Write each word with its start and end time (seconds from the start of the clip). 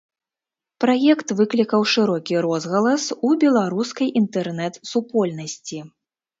Праект 0.85 1.27
выклікаў 1.41 1.81
шырокі 1.93 2.41
розгалас 2.47 3.03
ў 3.09 3.29
беларускай 3.45 4.07
інтэрнэт-супольнасці. 4.25 5.79